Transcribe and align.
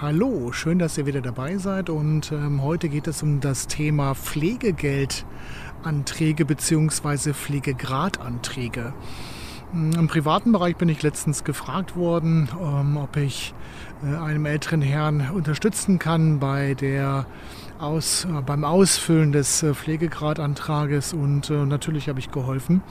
hallo, 0.00 0.52
schön, 0.52 0.78
dass 0.78 0.96
ihr 0.96 1.04
wieder 1.04 1.20
dabei 1.20 1.58
seid 1.58 1.90
und 1.90 2.32
ähm, 2.32 2.62
heute 2.62 2.88
geht 2.88 3.06
es 3.06 3.22
um 3.22 3.40
das 3.40 3.66
Thema 3.66 4.14
Pflegegeldanträge 4.14 6.46
bzw. 6.46 7.34
Pflegegradanträge. 7.34 8.94
Hm, 9.72 9.92
Im 9.92 10.08
privaten 10.08 10.52
Bereich 10.52 10.76
bin 10.76 10.88
ich 10.88 11.02
letztens 11.02 11.44
gefragt 11.44 11.96
worden, 11.96 12.48
ähm, 12.58 12.96
ob 12.96 13.18
ich 13.18 13.52
äh, 14.02 14.16
einem 14.16 14.46
älteren 14.46 14.80
Herrn 14.80 15.32
unterstützen 15.32 15.98
kann 15.98 16.38
bei 16.38 16.72
der 16.72 17.26
aus, 17.80 18.24
äh, 18.24 18.42
beim 18.42 18.64
Ausfüllen 18.64 19.32
des 19.32 19.62
äh, 19.62 19.74
Pflegegradantrages 19.74 21.12
und 21.12 21.50
äh, 21.50 21.64
natürlich 21.64 22.08
habe 22.08 22.18
ich 22.18 22.30
geholfen. 22.30 22.82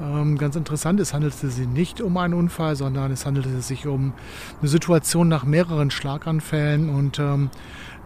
Ähm, 0.00 0.38
ganz 0.38 0.56
interessant, 0.56 1.00
es 1.00 1.14
handelte 1.14 1.48
sich 1.48 1.66
nicht 1.68 2.00
um 2.00 2.16
einen 2.16 2.34
Unfall, 2.34 2.76
sondern 2.76 3.12
es 3.12 3.26
handelte 3.26 3.60
sich 3.60 3.86
um 3.86 4.12
eine 4.60 4.68
Situation 4.68 5.28
nach 5.28 5.44
mehreren 5.44 5.90
Schlaganfällen 5.90 6.88
und 6.88 7.18
ähm, 7.18 7.50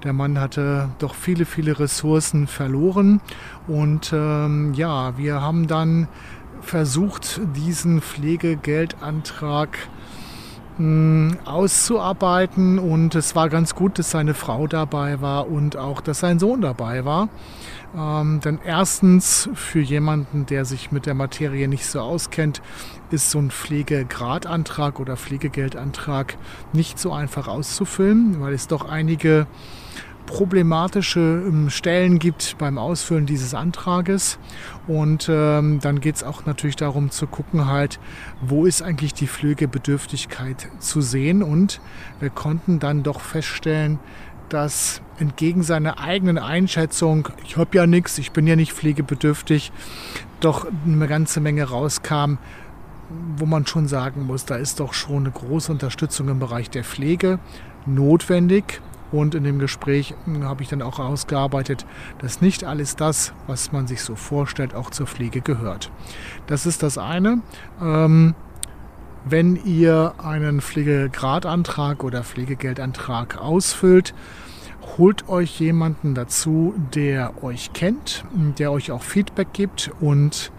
der 0.05 0.13
Mann 0.13 0.39
hatte 0.39 0.91
doch 0.99 1.15
viele, 1.15 1.47
viele 1.47 1.79
Ressourcen 1.79 2.47
verloren 2.47 3.21
und 3.67 4.13
ähm, 4.13 4.75
ja, 4.75 5.17
wir 5.17 5.41
haben 5.41 5.67
dann 5.67 6.09
versucht, 6.61 7.41
diesen 7.55 8.03
Pflegegeldantrag 8.03 9.79
auszuarbeiten 10.79 12.79
und 12.79 13.15
es 13.15 13.35
war 13.35 13.49
ganz 13.49 13.75
gut, 13.75 13.99
dass 13.99 14.11
seine 14.11 14.35
Frau 14.35 14.67
dabei 14.67 15.23
war 15.23 15.49
und 15.49 15.77
auch, 15.77 16.03
dass 16.03 16.21
sein 16.21 16.39
Sohn 16.39 16.61
dabei 16.61 17.07
war. 17.07 17.31
Ähm, 17.97 18.41
denn 18.45 18.59
erstens, 18.63 19.49
für 19.55 19.81
jemanden, 19.81 20.45
der 20.45 20.67
sich 20.67 20.93
mit 20.93 21.07
der 21.07 21.15
Materie 21.15 21.67
nicht 21.67 21.87
so 21.87 22.01
auskennt, 22.01 22.61
ist 23.11 23.31
so 23.31 23.39
ein 23.39 23.51
Pflegegradantrag 23.51 25.01
oder 25.01 25.17
Pflegegeldantrag 25.17 26.37
nicht 26.75 26.99
so 26.99 27.13
einfach 27.13 27.49
auszufüllen, 27.49 28.41
weil 28.41 28.53
es 28.53 28.67
doch 28.67 28.87
einige 28.87 29.47
problematische 30.27 31.21
ähm, 31.21 31.71
Stellen 31.71 32.19
gibt 32.19 32.59
beim 32.59 32.79
Ausfüllen 32.79 33.27
dieses 33.27 33.55
Antrages. 33.55 34.39
Und 34.87 35.29
ähm, 35.31 35.81
dann 35.81 36.01
geht 36.01 36.17
es 36.17 36.25
auch 36.25 36.45
natürlich 36.45 36.77
darum 36.77 37.11
zu 37.11 37.27
gucken, 37.27 37.67
halt, 37.67 37.99
wo 38.41 38.67
ist 38.67 38.83
eigentlich 38.83 39.15
die 39.15 39.27
Pflegebedürftigkeit 39.27 40.69
zu 40.79 41.01
sehen. 41.01 41.43
Und 41.43 41.81
wir 42.21 42.31
konnten 42.31 42.79
dann 42.79 43.03
doch 43.03 43.21
feststellen, 43.21 43.99
dass 44.49 45.01
entgegen 45.19 45.63
seiner 45.63 45.99
eigenen 45.99 46.39
Einschätzung, 46.39 47.29
ich 47.45 47.57
habe 47.57 47.77
ja 47.77 47.87
nichts, 47.87 48.19
ich 48.19 48.33
bin 48.33 48.47
ja 48.47 48.55
nicht 48.55 48.73
pflegebedürftig, 48.73 49.73
doch 50.41 50.67
eine 50.85 51.09
ganze 51.09 51.41
Menge 51.41 51.65
rauskam, 51.65 52.35
wo 53.37 53.47
man 53.47 53.67
schon 53.67 53.89
sagen 53.89 54.27
muss, 54.27 54.45
da 54.45 54.57
ist 54.57 54.81
doch 54.81 54.93
schon 54.93 55.25
eine 55.25 55.31
große 55.31 55.73
Unterstützung 55.73 56.29
im 56.29 56.39
Bereich 56.39 56.71
der 56.71 56.85
Pflege 56.85 57.39
notwendig. 57.87 58.81
Und 59.13 59.35
in 59.35 59.45
dem 59.45 59.59
Gespräch 59.59 60.15
hm, 60.25 60.45
habe 60.45 60.63
ich 60.63 60.69
dann 60.69 60.83
auch 60.83 60.99
ausgearbeitet, 60.99 61.87
dass 62.19 62.41
nicht 62.41 62.65
alles 62.65 62.97
das, 62.97 63.33
was 63.47 63.73
man 63.73 63.87
sich 63.87 64.03
so 64.03 64.17
vorstellt, 64.17 64.75
auch 64.75 64.91
zur 64.91 65.07
Pflege 65.07 65.41
gehört. 65.41 65.91
Das 66.47 66.67
ist 66.67 66.83
das 66.83 66.99
eine. 66.99 67.41
Ähm, 67.81 68.35
wenn 69.25 69.57
ihr 69.65 70.15
einen 70.19 70.61
Pflegegradantrag 70.61 72.05
oder 72.05 72.23
Pflegegeldantrag 72.23 73.39
ausfüllt, 73.39 74.15
holt 74.99 75.29
euch 75.29 75.59
jemanden 75.59 76.15
dazu, 76.15 76.75
der 76.95 77.43
euch 77.43 77.73
kennt, 77.73 78.25
der 78.59 78.71
euch 78.71 78.93
auch 78.93 79.03
Feedback 79.03 79.49
gibt 79.53 79.91
und 80.01 80.53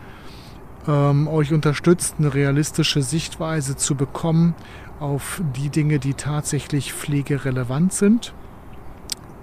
ähm, 0.88 1.28
euch 1.28 1.54
unterstützt, 1.54 2.16
eine 2.20 2.34
realistische 2.34 3.02
Sichtweise 3.02 3.76
zu 3.78 3.96
bekommen 3.96 4.54
auf 5.00 5.42
die 5.56 5.70
Dinge, 5.70 6.00
die 6.00 6.14
tatsächlich 6.14 6.94
pflegerelevant 6.94 7.94
sind. 7.94 8.34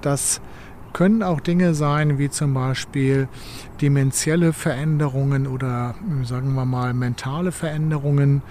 Das 0.04 0.40
können 0.92 1.22
auch 1.22 1.40
Dinge 1.40 1.74
sein, 1.74 2.18
wie 2.18 2.28
zum 2.28 2.52
Beispiel 2.52 3.26
dementielle 3.80 4.52
Veränderungen 4.52 5.46
oder 5.46 5.94
sagen 6.24 6.54
wir 6.54 6.66
mal 6.66 6.92
mentale 6.92 7.52
Veränderungen, 7.52 8.42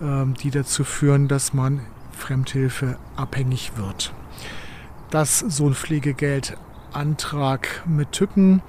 ähm, 0.00 0.34
die 0.34 0.50
dazu 0.50 0.84
führen, 0.84 1.26
dass 1.26 1.52
man 1.52 1.80
Fremdhilfe 2.12 2.96
abhängig 3.16 3.72
wird. 3.76 4.14
Dass 5.10 5.40
so 5.40 5.66
ein 5.66 5.74
Pflegegeldantrag 5.74 7.82
mit 7.86 8.12
Tücken 8.12 8.62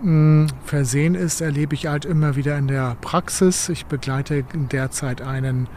hm, 0.00 0.48
versehen 0.64 1.14
ist, 1.14 1.40
erlebe 1.40 1.76
ich 1.76 1.86
halt 1.86 2.04
immer 2.04 2.34
wieder 2.34 2.58
in 2.58 2.66
der 2.66 2.96
Praxis. 3.00 3.68
Ich 3.68 3.86
begleite 3.86 4.44
derzeit 4.52 5.22
einen 5.22 5.68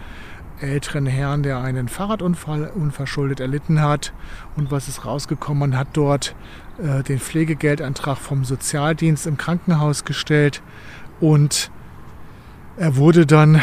älteren 0.61 1.05
Herrn, 1.05 1.43
der 1.43 1.59
einen 1.59 1.87
Fahrradunfall 1.87 2.71
unverschuldet 2.73 3.39
erlitten 3.39 3.81
hat. 3.81 4.13
Und 4.55 4.71
was 4.71 4.87
ist 4.87 5.05
rausgekommen? 5.05 5.71
Man 5.71 5.79
hat 5.79 5.89
dort 5.93 6.35
äh, 6.81 7.03
den 7.03 7.19
Pflegegeldantrag 7.19 8.17
vom 8.17 8.43
Sozialdienst 8.43 9.27
im 9.27 9.37
Krankenhaus 9.37 10.05
gestellt 10.05 10.61
und 11.19 11.71
er 12.79 12.95
wurde 12.95 13.25
dann 13.25 13.59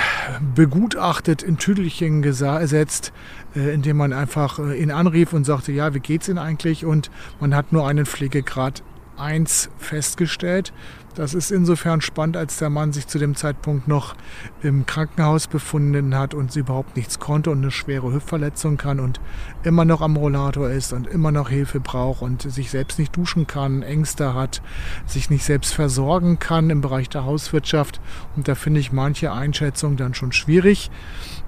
begutachtet, 0.56 1.44
in 1.44 1.56
Tüdelchen 1.56 2.20
gesetzt, 2.20 3.12
äh, 3.54 3.72
indem 3.72 3.96
man 3.98 4.12
einfach 4.12 4.58
äh, 4.58 4.76
ihn 4.76 4.90
anrief 4.90 5.32
und 5.32 5.44
sagte, 5.44 5.70
ja, 5.70 5.94
wie 5.94 6.00
geht's 6.00 6.28
Ihnen 6.28 6.38
eigentlich? 6.38 6.84
Und 6.84 7.12
man 7.38 7.54
hat 7.54 7.72
nur 7.72 7.86
einen 7.86 8.06
Pflegegrad 8.06 8.82
1 9.16 9.70
festgestellt. 9.78 10.72
Das 11.14 11.32
ist 11.32 11.52
insofern 11.52 12.00
spannend, 12.00 12.36
als 12.36 12.58
der 12.58 12.70
Mann 12.70 12.92
sich 12.92 13.06
zu 13.06 13.18
dem 13.20 13.36
Zeitpunkt 13.36 13.86
noch 13.86 14.16
im 14.62 14.84
Krankenhaus 14.84 15.46
befunden 15.46 16.16
hat 16.16 16.34
und 16.34 16.54
überhaupt 16.56 16.96
nichts 16.96 17.20
konnte 17.20 17.50
und 17.50 17.58
eine 17.58 17.70
schwere 17.70 18.12
Hüftverletzung 18.12 18.76
kann 18.76 18.98
und 18.98 19.20
immer 19.62 19.84
noch 19.84 20.00
am 20.00 20.16
Rollator 20.16 20.70
ist 20.70 20.92
und 20.92 21.06
immer 21.06 21.30
noch 21.30 21.50
Hilfe 21.50 21.78
braucht 21.78 22.22
und 22.22 22.42
sich 22.42 22.70
selbst 22.70 22.98
nicht 22.98 23.16
duschen 23.16 23.46
kann, 23.46 23.82
Ängste 23.82 24.34
hat, 24.34 24.60
sich 25.06 25.30
nicht 25.30 25.44
selbst 25.44 25.72
versorgen 25.72 26.40
kann 26.40 26.68
im 26.70 26.80
Bereich 26.80 27.08
der 27.08 27.24
Hauswirtschaft. 27.24 28.00
Und 28.34 28.48
da 28.48 28.56
finde 28.56 28.80
ich 28.80 28.90
manche 28.90 29.32
Einschätzungen 29.32 29.96
dann 29.96 30.14
schon 30.14 30.32
schwierig. 30.32 30.90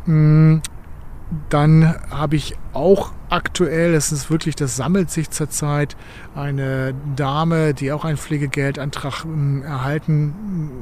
Hm, 0.04 0.62
dann 1.48 1.96
habe 2.08 2.36
ich 2.36 2.56
auch 2.72 3.10
aktuell, 3.28 3.92
das 3.92 4.12
ist 4.12 4.30
wirklich, 4.30 4.56
das 4.56 4.76
sammelt 4.76 5.10
sich 5.10 5.30
zurzeit, 5.30 5.96
eine 6.34 6.94
Dame, 7.16 7.74
die 7.74 7.92
auch 7.92 8.04
einen 8.04 8.18
Pflegegeldantrag 8.18 9.24
ähm, 9.24 9.62
erhalten 9.62 10.34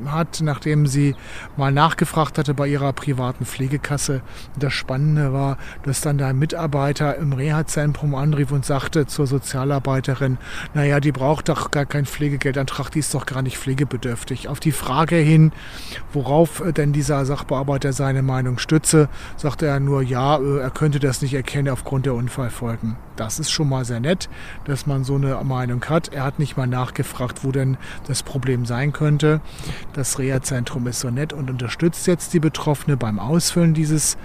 hat, 0.06 0.40
nachdem 0.42 0.86
sie 0.86 1.14
mal 1.56 1.72
nachgefragt 1.72 2.38
hatte 2.38 2.54
bei 2.54 2.66
ihrer 2.66 2.92
privaten 2.92 3.46
Pflegekasse. 3.46 4.20
Das 4.58 4.72
Spannende 4.72 5.32
war, 5.32 5.58
dass 5.84 6.00
dann 6.00 6.18
der 6.18 6.34
Mitarbeiter 6.34 7.16
im 7.16 7.32
Reha-Zentrum 7.32 8.14
anrief 8.14 8.50
und 8.50 8.64
sagte 8.64 9.06
zur 9.06 9.26
Sozialarbeiterin, 9.26 10.38
naja, 10.74 11.00
die 11.00 11.12
braucht 11.12 11.48
doch 11.48 11.70
gar 11.70 11.86
keinen 11.86 12.06
Pflegegeldantrag, 12.06 12.90
die 12.90 12.98
ist 12.98 13.14
doch 13.14 13.26
gar 13.26 13.42
nicht 13.42 13.58
pflegebedürftig. 13.58 14.48
Auf 14.48 14.60
die 14.60 14.72
Frage 14.72 15.16
hin, 15.16 15.52
worauf 16.12 16.62
denn 16.76 16.92
dieser 16.92 17.24
Sachbearbeiter 17.24 17.92
seine 17.92 18.22
Meinung 18.22 18.58
stütze, 18.58 19.08
sagte 19.36 19.66
er 19.66 19.80
nur, 19.80 20.02
ja, 20.02 20.38
äh, 20.38 20.58
er 20.58 20.70
könnte 20.70 20.98
das 20.98 21.22
nicht 21.22 21.34
erkennen 21.34 21.68
aufgrund 21.68 22.06
der 22.06 22.14
Unfallfolgen. 22.34 22.96
Das 23.14 23.38
ist 23.38 23.52
schon 23.52 23.68
mal 23.68 23.84
sehr 23.84 24.00
nett, 24.00 24.28
dass 24.64 24.86
man 24.86 25.04
so 25.04 25.14
eine 25.14 25.36
Meinung 25.44 25.84
hat. 25.84 26.12
Er 26.12 26.24
hat 26.24 26.40
nicht 26.40 26.56
mal 26.56 26.66
nachgefragt, 26.66 27.44
wo 27.44 27.52
denn 27.52 27.76
das 28.08 28.24
Problem 28.24 28.66
sein 28.66 28.92
könnte. 28.92 29.40
Das 29.92 30.18
Reha-Zentrum 30.18 30.88
ist 30.88 30.98
so 30.98 31.10
nett 31.10 31.32
und 31.32 31.48
unterstützt 31.48 32.08
jetzt 32.08 32.34
die 32.34 32.40
Betroffene 32.40 32.96
beim 32.96 33.20
Ausfüllen 33.20 33.72
dieses 33.72 34.16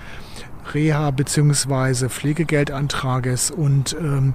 Reha- 0.74 1.12
bzw. 1.12 2.10
Pflegegeldantrages 2.10 3.52
und 3.52 3.96
ähm, 4.00 4.34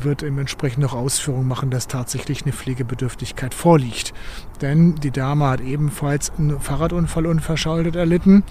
wird 0.00 0.22
entsprechend 0.22 0.82
noch 0.82 0.94
Ausführungen 0.94 1.48
machen, 1.48 1.70
dass 1.70 1.88
tatsächlich 1.88 2.42
eine 2.42 2.52
Pflegebedürftigkeit 2.52 3.52
vorliegt. 3.52 4.14
Denn 4.60 4.94
die 4.96 5.10
Dame 5.10 5.46
hat 5.46 5.60
ebenfalls 5.60 6.32
einen 6.38 6.60
Fahrradunfall 6.60 7.26
unverschuldet 7.26 7.96
erlitten 7.96 8.44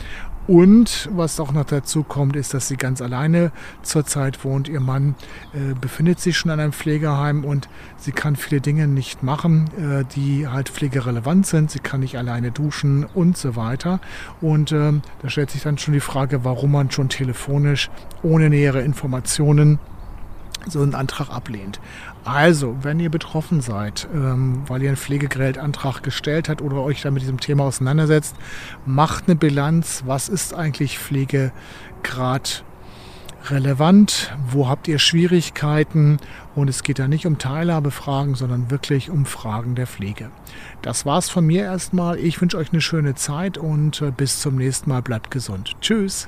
und 0.48 1.10
was 1.12 1.40
auch 1.40 1.52
noch 1.52 1.66
dazu 1.66 2.04
kommt, 2.04 2.36
ist, 2.38 2.54
dass 2.54 2.70
sie 2.70 2.78
ganz 2.78 3.02
alleine 3.02 3.52
zurzeit 3.82 4.46
wohnt. 4.46 4.70
Ihr 4.70 4.80
Mann 4.80 5.16
äh, 5.54 5.74
befindet 5.74 6.22
sich 6.22 6.38
schon 6.38 6.52
an 6.52 6.60
einem 6.60 6.72
Pflegeheim 6.72 7.44
und 7.44 7.68
sie 7.98 8.14
kann 8.14 8.38
viele 8.38 8.62
Dinge 8.62 8.88
nicht 8.88 9.24
machen, 9.24 9.70
äh, 9.78 10.06
die 10.16 10.48
halt 10.48 10.70
pflegerelevant 10.70 11.46
sind. 11.46 11.70
Sie 11.70 11.80
kann 11.80 12.00
nicht 12.00 12.18
alleine 12.18 12.52
duschen 12.52 13.04
und 13.04 13.38
so 13.38 13.58
weiter. 13.58 14.00
Und 14.40 14.72
äh, 14.72 14.94
da 15.22 15.30
stellt 15.30 15.52
sich 15.52 15.64
dann 15.64 15.78
schon 15.78 15.94
die 15.94 16.00
Frage, 16.00 16.46
warum 16.46 16.72
man 16.72 16.92
schon 16.92 17.10
telefonisch 17.10 17.90
ohne 18.24 18.50
nähere 18.50 18.82
Informationen 18.82 19.80
so 20.72 20.82
einen 20.82 20.96
Antrag 20.96 21.30
ablehnt. 21.30 21.80
Also, 22.24 22.76
wenn 22.82 23.00
ihr 23.00 23.10
betroffen 23.10 23.62
seid, 23.62 24.08
ähm, 24.14 24.64
weil 24.68 24.84
ihr 24.84 24.90
einen 24.90 24.98
Pflegegeldantrag 24.98 26.04
gestellt 26.04 26.50
habt 26.50 26.62
oder 26.62 26.82
euch 26.82 27.02
da 27.02 27.12
mit 27.12 27.22
diesem 27.22 27.40
Thema 27.40 27.64
auseinandersetzt, 27.64 28.36
macht 28.86 29.26
eine 29.28 29.36
Bilanz. 29.36 30.04
Was 30.06 30.30
ist 30.30 30.54
eigentlich 30.54 31.00
Pflegegrad 31.00 32.64
relevant? 33.50 34.36
Wo 34.50 34.68
habt 34.68 34.88
ihr 34.88 35.00
Schwierigkeiten? 35.00 36.18
Und 36.56 36.70
es 36.70 36.84
geht 36.84 37.00
da 37.00 37.08
nicht 37.08 37.26
um 37.26 37.38
Teilhabefragen, 37.38 38.36
sondern 38.36 38.72
wirklich 38.72 39.10
um 39.10 39.26
Fragen 39.26 39.76
der 39.76 39.88
Pflege. 39.88 40.32
Das 40.82 41.06
war's 41.06 41.30
von 41.30 41.46
mir 41.46 41.64
erstmal. 41.64 42.18
Ich 42.18 42.42
wünsche 42.42 42.58
euch 42.58 42.72
eine 42.72 42.82
schöne 42.82 43.16
Zeit 43.16 43.58
und 43.58 44.02
äh, 44.02 44.12
bis 44.12 44.42
zum 44.42 44.56
nächsten 44.56 44.90
Mal. 44.90 45.02
Bleibt 45.02 45.32
gesund. 45.32 45.76
Tschüss. 45.82 46.28